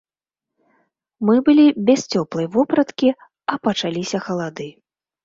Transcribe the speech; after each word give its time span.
Мы 1.27 1.35
былі 1.49 1.65
без 1.89 2.01
цёплай 2.15 2.47
вопраткі, 2.55 3.09
а 3.55 3.59
пачаліся 3.69 4.23
халады. 4.25 4.67